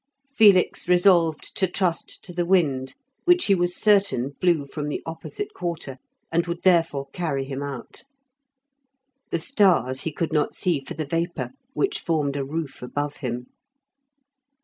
Felix 0.33 0.89
resolved 0.89 1.55
to 1.55 1.67
trust 1.67 2.23
to 2.23 2.33
the 2.33 2.43
wind, 2.43 2.95
which 3.25 3.45
he 3.45 3.53
was 3.53 3.75
certain 3.75 4.29
blew 4.41 4.65
from 4.65 4.89
the 4.89 5.03
opposite 5.05 5.53
quarter, 5.53 5.99
and 6.31 6.47
would 6.47 6.63
therefore 6.63 7.09
carry 7.13 7.45
him 7.45 7.61
out. 7.61 8.01
The 9.29 9.37
stars 9.39 10.01
he 10.01 10.11
could 10.11 10.33
not 10.33 10.55
see 10.55 10.79
for 10.79 10.95
the 10.95 11.05
vapour, 11.05 11.51
which 11.73 11.99
formed 11.99 12.35
a 12.35 12.43
roof 12.43 12.81
above 12.81 13.17
him. 13.17 13.45